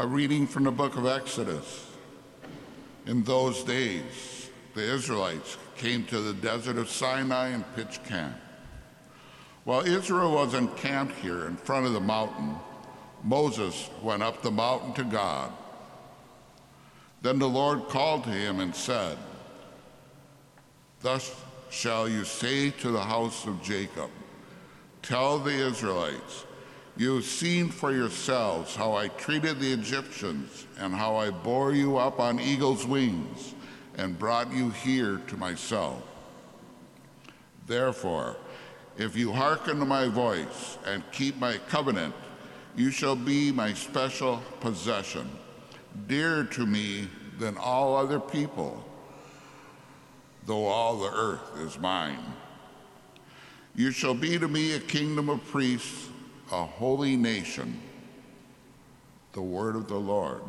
[0.00, 1.90] A reading from the book of Exodus.
[3.06, 8.36] In those days, the Israelites came to the desert of Sinai and pitched camp.
[9.64, 12.54] While Israel was encamped here in front of the mountain,
[13.24, 15.52] Moses went up the mountain to God.
[17.22, 19.18] Then the Lord called to him and said,
[21.00, 21.34] Thus
[21.70, 24.10] shall you say to the house of Jacob,
[25.02, 26.44] Tell the Israelites,
[26.98, 31.96] you have seen for yourselves how I treated the Egyptians and how I bore you
[31.96, 33.54] up on eagle's wings
[33.96, 36.02] and brought you here to myself.
[37.68, 38.36] Therefore,
[38.96, 42.14] if you hearken to my voice and keep my covenant,
[42.74, 45.30] you shall be my special possession,
[46.08, 47.06] dearer to me
[47.38, 48.84] than all other people,
[50.46, 52.24] though all the earth is mine.
[53.76, 56.08] You shall be to me a kingdom of priests,
[56.50, 57.80] a holy nation.
[59.32, 60.42] The word of the Lord.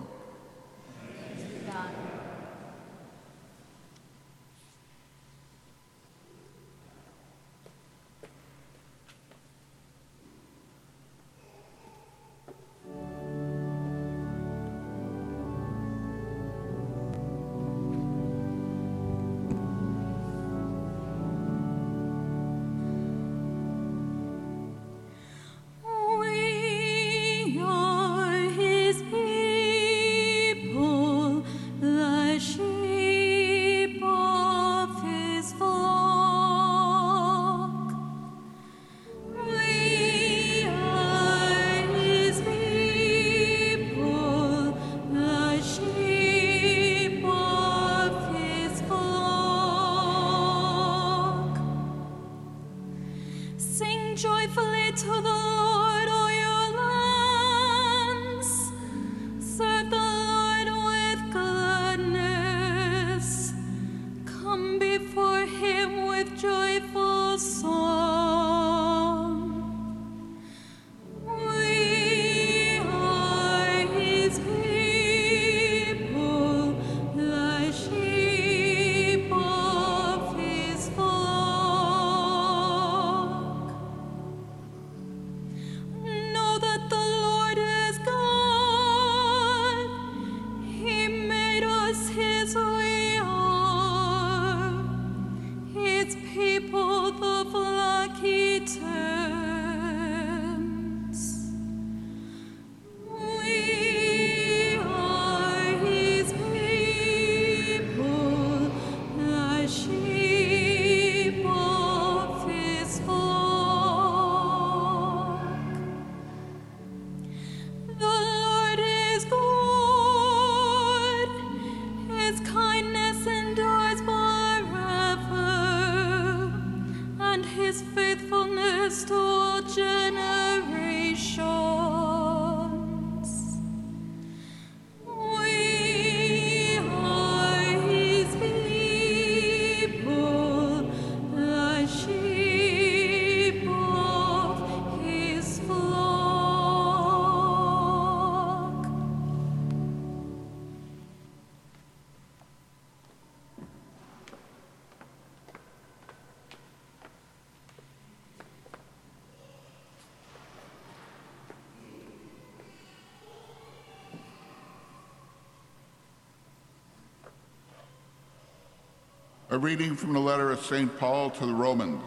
[169.51, 170.95] A reading from the letter of St.
[170.99, 172.03] Paul to the Romans.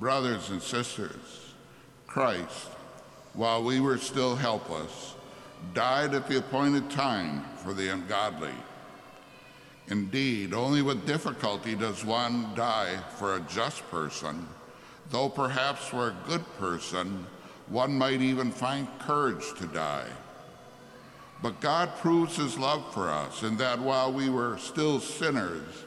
[0.00, 1.52] Brothers and sisters,
[2.06, 2.68] Christ,
[3.34, 5.14] while we were still helpless,
[5.74, 8.54] died at the appointed time for the ungodly.
[9.88, 14.48] Indeed, only with difficulty does one die for a just person,
[15.10, 17.26] though perhaps for a good person,
[17.66, 20.08] one might even find courage to die.
[21.42, 25.84] But God proves his love for us in that while we were still sinners,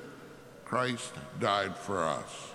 [0.71, 2.53] Christ died for us.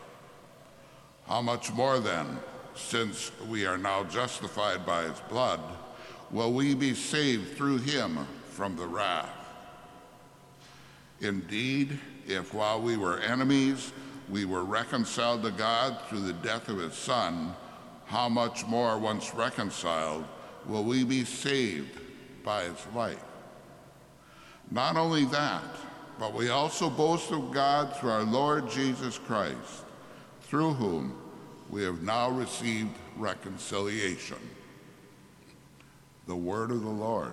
[1.28, 2.38] How much more then,
[2.74, 5.60] since we are now justified by his blood,
[6.30, 9.28] will we be saved through him from the wrath?
[11.20, 13.92] Indeed, if while we were enemies,
[14.30, 17.54] we were reconciled to God through the death of his Son,
[18.06, 20.24] how much more, once reconciled,
[20.64, 22.00] will we be saved
[22.42, 23.22] by his life?
[24.70, 25.64] Not only that,
[26.18, 29.84] but we also boast of God through our Lord Jesus Christ,
[30.42, 31.16] through whom
[31.68, 34.38] we have now received reconciliation.
[36.26, 37.32] The word of the Lord.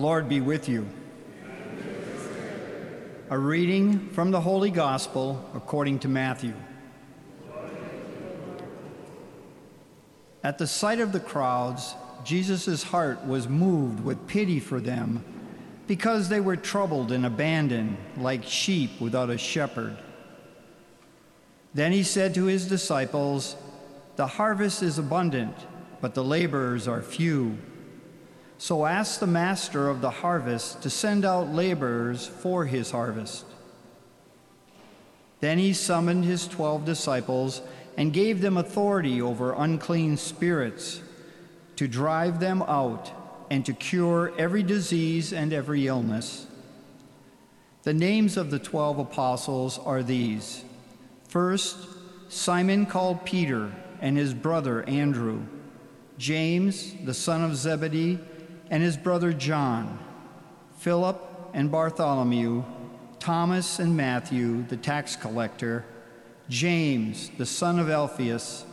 [0.00, 0.88] Lord be with you.
[3.28, 6.54] A reading from the Holy Gospel according to Matthew.
[10.42, 11.94] At the sight of the crowds,
[12.24, 15.22] Jesus' heart was moved with pity for them
[15.86, 19.98] because they were troubled and abandoned like sheep without a shepherd.
[21.74, 23.54] Then he said to his disciples,
[24.16, 25.54] The harvest is abundant,
[26.00, 27.58] but the laborers are few.
[28.60, 33.46] So ask the master of the harvest to send out laborers for his harvest.
[35.40, 37.62] Then he summoned his twelve disciples
[37.96, 41.00] and gave them authority over unclean spirits
[41.76, 43.10] to drive them out
[43.50, 46.46] and to cure every disease and every illness.
[47.84, 50.64] The names of the twelve apostles are these
[51.28, 51.78] First,
[52.28, 53.72] Simon called Peter
[54.02, 55.46] and his brother Andrew,
[56.18, 58.18] James, the son of Zebedee
[58.70, 59.98] and his brother John,
[60.78, 61.20] Philip
[61.52, 62.64] and Bartholomew,
[63.18, 65.84] Thomas and Matthew, the tax collector,
[66.48, 68.64] James, the son of Alphaeus,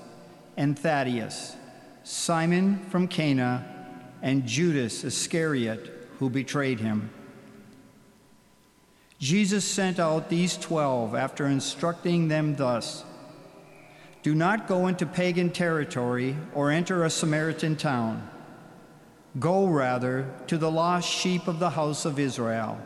[0.56, 1.56] and Thaddeus,
[2.04, 3.66] Simon from Cana,
[4.22, 7.10] and Judas Iscariot, who betrayed him.
[9.20, 13.04] Jesus sent out these twelve after instructing them thus
[14.22, 18.30] Do not go into pagan territory or enter a Samaritan town
[19.40, 22.80] Go rather to the lost sheep of the house of Israel.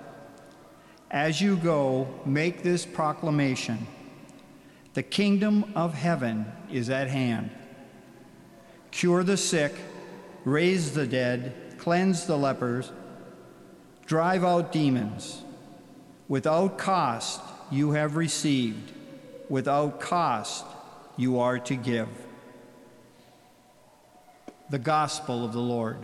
[1.09, 3.87] As you go, make this proclamation
[4.93, 7.51] The kingdom of heaven is at hand.
[8.91, 9.73] Cure the sick,
[10.43, 12.91] raise the dead, cleanse the lepers,
[14.05, 15.43] drive out demons.
[16.27, 17.39] Without cost
[17.71, 18.91] you have received,
[19.47, 20.65] without cost
[21.15, 22.09] you are to give.
[24.69, 25.97] The Gospel of the Lord.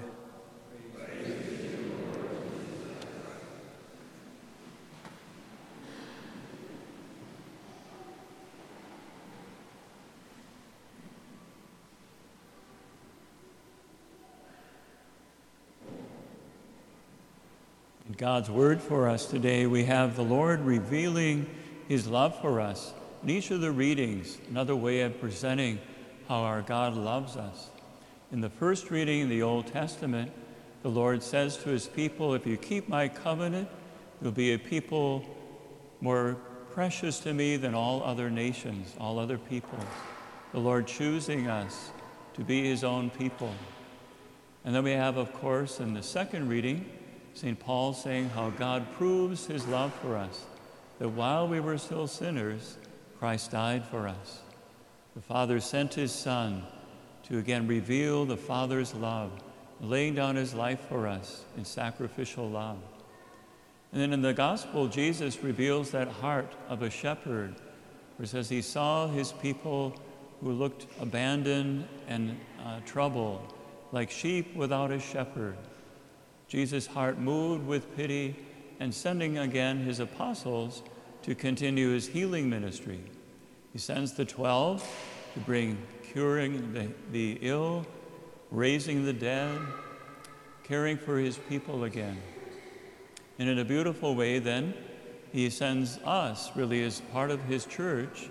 [18.18, 21.48] God's word for us today, we have the Lord revealing
[21.88, 22.92] his love for us.
[23.22, 25.78] In each of the readings, another way of presenting
[26.28, 27.70] how our God loves us.
[28.32, 30.32] In the first reading in the Old Testament,
[30.82, 33.70] the Lord says to his people, If you keep my covenant,
[34.20, 35.24] you'll be a people
[36.02, 36.38] more
[36.72, 39.86] precious to me than all other nations, all other peoples.
[40.54, 41.92] The Lord choosing us
[42.34, 43.54] to be his own people.
[44.66, 46.90] And then we have, of course, in the second reading,
[47.38, 47.60] St.
[47.60, 50.46] Paul saying how God proves his love for us,
[50.98, 52.78] that while we were still sinners,
[53.20, 54.42] Christ died for us.
[55.16, 56.64] The Father sent his Son
[57.26, 59.32] to again reveal the Father's love,
[59.80, 62.80] laying down his life for us in sacrificial love.
[63.92, 67.54] And then in the gospel, Jesus reveals that heart of a shepherd,
[68.16, 69.96] where says he saw his people
[70.42, 73.54] who looked abandoned and uh, troubled,
[73.92, 75.56] like sheep without a shepherd.
[76.48, 78.36] Jesus' heart moved with pity
[78.80, 80.84] and sending again his apostles
[81.24, 83.02] to continue his healing ministry.
[83.74, 84.84] He sends the 12
[85.34, 85.78] to bring
[86.12, 87.86] curing the, the ill,
[88.50, 89.60] raising the dead,
[90.64, 92.18] caring for his people again.
[93.40, 94.74] And in a beautiful way, then,
[95.32, 98.30] he sends us, really, as part of his church,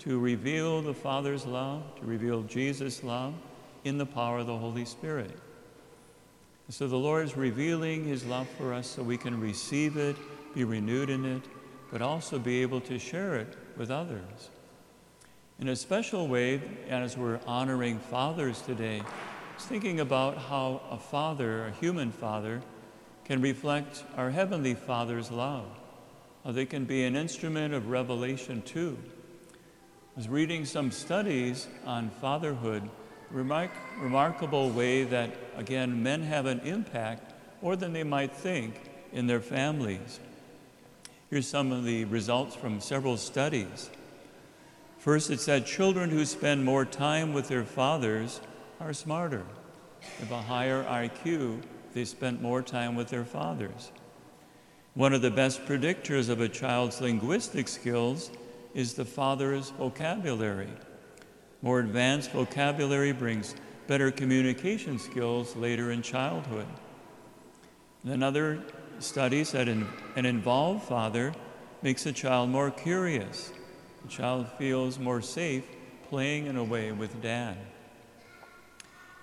[0.00, 3.34] to reveal the Father's love, to reveal Jesus' love
[3.84, 5.38] in the power of the Holy Spirit.
[6.70, 10.16] So the Lord is revealing his love for us so we can receive it,
[10.54, 11.42] be renewed in it,
[11.92, 14.50] but also be able to share it with others.
[15.60, 20.98] In a special way, as we're honoring fathers today, I was thinking about how a
[20.98, 22.62] father, a human father,
[23.24, 25.66] can reflect our Heavenly Father's love,
[26.44, 28.98] how they can be an instrument of revelation too.
[29.52, 32.88] I was reading some studies on fatherhood
[33.34, 38.74] remark, remarkable way that, again, men have an impact more than they might think
[39.12, 40.20] in their families.
[41.30, 43.90] Here's some of the results from several studies.
[44.98, 48.40] First, it said children who spend more time with their fathers
[48.80, 49.44] are smarter.
[50.00, 51.60] They have a higher IQ,
[51.92, 53.90] they spent more time with their fathers.
[54.94, 58.30] One of the best predictors of a child's linguistic skills
[58.74, 60.68] is the father's vocabulary.
[61.64, 63.54] More advanced vocabulary brings
[63.86, 66.66] better communication skills later in childhood.
[68.04, 68.62] Another
[68.98, 71.32] study said an, an involved father
[71.80, 73.50] makes a child more curious.
[74.02, 75.64] The child feels more safe
[76.10, 77.56] playing in a way with dad.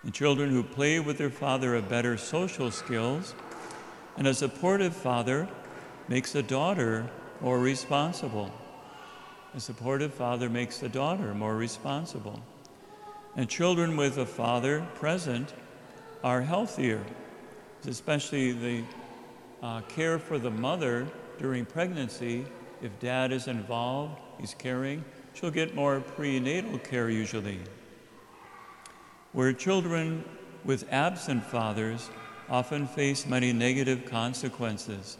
[0.03, 3.35] The children who play with their father have better social skills.
[4.17, 5.47] And a supportive father
[6.07, 7.07] makes a daughter
[7.39, 8.51] more responsible.
[9.53, 12.41] A supportive father makes the daughter more responsible.
[13.35, 15.53] And children with a father present
[16.23, 17.01] are healthier,
[17.85, 18.83] especially the
[19.61, 22.45] uh, care for the mother during pregnancy.
[22.81, 25.03] If dad is involved, he's caring,
[25.33, 27.59] she'll get more prenatal care usually.
[29.33, 30.23] Where children
[30.63, 32.09] with absent fathers
[32.49, 35.17] often face many negative consequences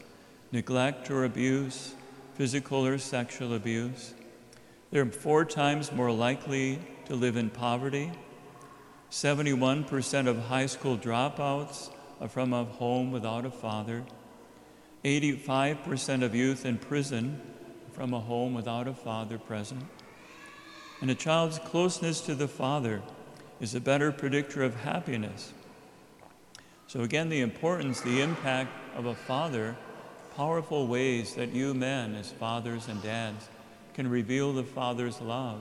[0.54, 1.96] neglect or abuse,
[2.36, 4.14] physical or sexual abuse.
[4.92, 8.12] They're four times more likely to live in poverty.
[9.10, 14.04] 71% of high school dropouts are from a home without a father.
[15.06, 17.42] 85% of youth in prison
[17.94, 19.84] from a home without a father present.
[21.00, 23.02] And a child's closeness to the father
[23.62, 25.54] is a better predictor of happiness.
[26.88, 29.78] So, again, the importance, the impact of a father,
[30.36, 33.48] powerful ways that you men, as fathers and dads,
[33.94, 35.60] can reveal the Father's love,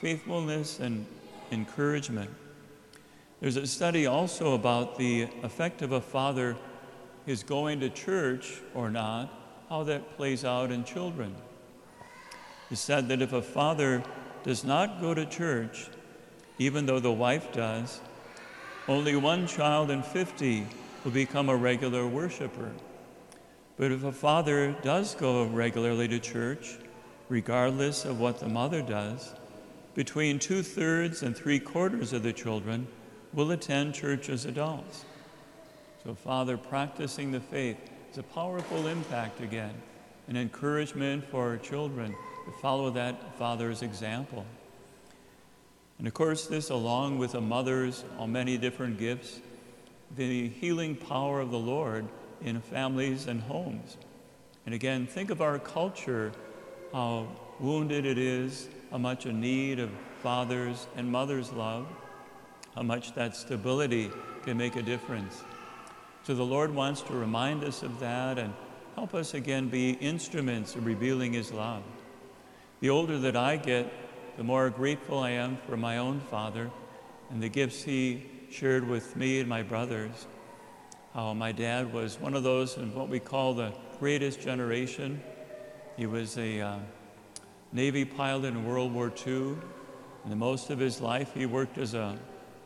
[0.00, 1.06] faithfulness, and
[1.50, 2.30] encouragement.
[3.40, 6.56] There's a study also about the effect of a father
[7.26, 9.32] his going to church or not,
[9.68, 11.34] how that plays out in children.
[12.70, 14.02] It's said that if a father
[14.42, 15.88] does not go to church,
[16.58, 18.00] even though the wife does,
[18.88, 20.66] only one child in 50
[21.04, 22.72] will become a regular worshiper.
[23.76, 26.76] But if a father does go regularly to church,
[27.32, 29.32] regardless of what the mother does,
[29.94, 32.86] between two thirds and three quarters of the children
[33.32, 35.06] will attend church as adults.
[36.04, 37.78] So, Father, practicing the faith
[38.10, 39.72] is a powerful impact again,
[40.28, 44.44] an encouragement for our children to follow that Father's example.
[45.96, 49.40] And of course, this, along with a mother's many different gifts,
[50.16, 52.04] the healing power of the Lord
[52.42, 53.96] in families and homes.
[54.66, 56.32] And again, think of our culture,
[56.92, 59.90] how wounded it is, how much a need of
[60.22, 61.86] fathers and mothers' love,
[62.74, 64.10] how much that stability
[64.44, 65.42] can make a difference.
[66.24, 68.54] So the Lord wants to remind us of that and
[68.94, 71.82] help us again be instruments of revealing His love.
[72.80, 73.92] The older that I get,
[74.36, 76.70] the more grateful I am for my own father
[77.30, 80.26] and the gifts he shared with me and my brothers.
[81.14, 85.22] How my dad was one of those in what we call the greatest generation.
[85.96, 86.78] He was a uh,
[87.70, 89.56] Navy pilot in World War II.
[90.24, 92.18] And most of his life, he worked as a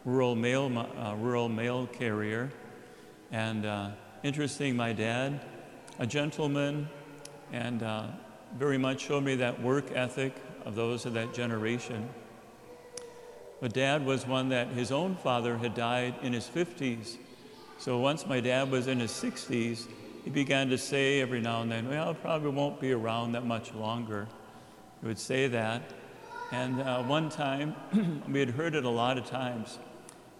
[0.05, 2.53] rural mail, uh, rural mail carrier.
[3.33, 3.91] And uh,
[4.23, 5.45] interesting, my dad,
[5.99, 6.89] a gentleman,
[7.53, 8.07] and uh,
[8.57, 12.09] very much showed me that work ethic of those of that generation.
[13.61, 17.17] But dad was one that his own father had died in his 50s.
[17.79, 19.89] So once my dad was in his 60s,
[20.27, 23.47] he began to say every now and then, Well, I probably won't be around that
[23.47, 24.27] much longer.
[25.01, 25.93] He would say that.
[26.51, 27.77] And uh, one time,
[28.29, 29.79] we had heard it a lot of times.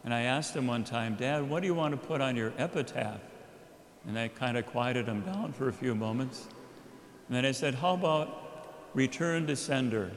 [0.03, 2.53] And I asked him one time, Dad, what do you want to put on your
[2.59, 3.21] epitaph?
[4.09, 6.49] And that kind of quieted him down for a few moments.
[7.29, 10.11] And then I said, How about return to sender.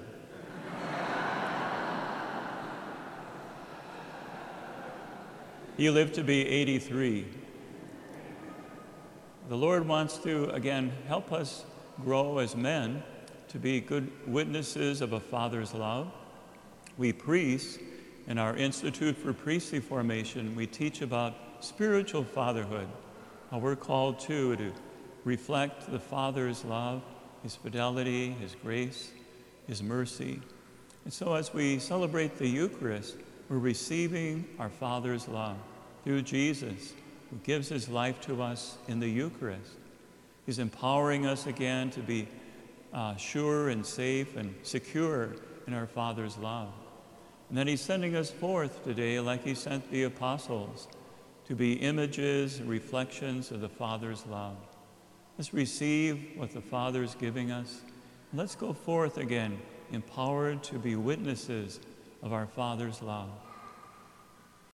[5.78, 7.28] he lived to be 83.
[9.50, 11.66] The Lord wants to, again, help us
[12.04, 13.04] grow as men
[13.50, 16.12] to be good witnesses of a father's love.
[16.98, 17.80] We priests,
[18.28, 22.88] in our Institute for Priestly Formation, we teach about spiritual fatherhood,
[23.50, 24.72] how we're called too to
[25.26, 27.02] reflect the Father's love
[27.44, 29.12] his fidelity, His grace,
[29.68, 30.42] His mercy.
[31.06, 33.16] And so, as we celebrate the Eucharist,
[33.48, 35.58] we're receiving our Father's love
[36.04, 36.94] through Jesus,
[37.30, 39.74] who gives His life to us in the Eucharist.
[40.46, 42.28] He's empowering us again to be
[42.94, 45.36] uh, sure and safe and secure
[45.68, 46.74] in our Father's love.
[47.50, 50.88] And then He's sending us forth today, like He sent the apostles,
[51.48, 54.58] to be images reflections of the Father's love.
[55.38, 57.82] Let's receive what the Father is giving us.
[58.34, 59.60] Let's go forth again,
[59.92, 61.80] empowered to be witnesses
[62.22, 63.30] of our Father's love.